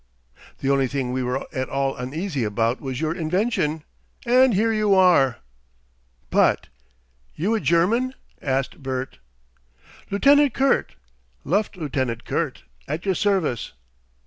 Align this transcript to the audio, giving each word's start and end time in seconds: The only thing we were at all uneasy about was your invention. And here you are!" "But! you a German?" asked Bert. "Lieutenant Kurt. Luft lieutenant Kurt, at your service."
The 0.61 0.71
only 0.71 0.87
thing 0.87 1.11
we 1.11 1.21
were 1.21 1.45
at 1.53 1.69
all 1.69 1.95
uneasy 1.95 2.43
about 2.43 2.81
was 2.81 2.99
your 2.99 3.13
invention. 3.13 3.83
And 4.25 4.55
here 4.55 4.73
you 4.73 4.95
are!" 4.95 5.41
"But! 6.31 6.69
you 7.35 7.53
a 7.53 7.59
German?" 7.59 8.15
asked 8.41 8.81
Bert. 8.81 9.19
"Lieutenant 10.09 10.55
Kurt. 10.55 10.95
Luft 11.43 11.77
lieutenant 11.77 12.25
Kurt, 12.25 12.63
at 12.87 13.05
your 13.05 13.13
service." 13.13 13.73